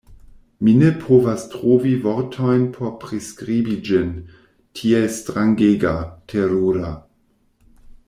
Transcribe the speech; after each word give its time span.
Mi 0.67 0.71
ne 0.83 0.87
povas 1.01 1.43
trovi 1.55 1.91
vortojn 2.05 2.65
por 2.79 2.91
priskribi 3.05 3.77
ĝin, 3.91 4.11
tiel 4.81 5.09
strangega, 5.21 5.97
terura! 6.35 6.95